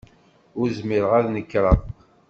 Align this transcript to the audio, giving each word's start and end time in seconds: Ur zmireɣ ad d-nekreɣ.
Ur 0.59 0.67
zmireɣ 0.79 1.11
ad 1.19 1.23
d-nekreɣ. 1.27 1.79